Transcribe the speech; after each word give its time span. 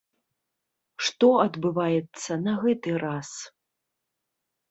Што 1.09 1.27
адбываецца 1.43 2.31
на 2.45 2.53
гэты 2.63 2.91
раз? 3.05 3.29